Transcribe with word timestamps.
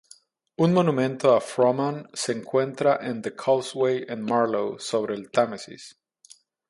Un 0.65 0.71
monumento 0.73 1.29
a 1.31 1.39
Frohman 1.41 2.09
se 2.13 2.31
encuentra 2.31 2.97
en 2.99 3.21
The 3.21 3.35
Causeway 3.35 4.05
en 4.09 4.23
Marlow 4.23 4.79
sobre 4.79 5.13
el 5.13 5.29
Támesis. 5.29 5.99